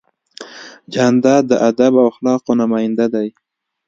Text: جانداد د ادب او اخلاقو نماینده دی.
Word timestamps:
جانداد 0.93 1.43
د 1.47 1.53
ادب 1.69 1.93
او 2.01 2.05
اخلاقو 2.11 2.51
نماینده 2.61 3.05
دی. 3.13 3.27